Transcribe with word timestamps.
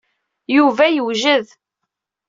Yuba 0.55 0.85
yewjed. 0.89 1.47